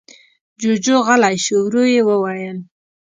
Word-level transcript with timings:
جُوجُو 0.59 0.95
غلی 1.05 1.35
شو. 1.45 1.57
ورو 1.63 1.83
يې 1.93 2.01
وويل: 2.07 2.57